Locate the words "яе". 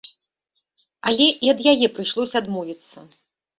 1.73-1.87